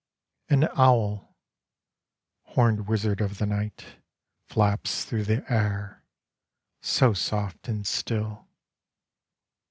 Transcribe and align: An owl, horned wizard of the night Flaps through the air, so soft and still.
An 0.49 0.67
owl, 0.75 1.37
horned 2.41 2.87
wizard 2.87 3.21
of 3.21 3.37
the 3.37 3.45
night 3.45 3.85
Flaps 4.47 5.05
through 5.05 5.25
the 5.25 5.45
air, 5.47 6.03
so 6.81 7.13
soft 7.13 7.67
and 7.67 7.85
still. 7.85 8.47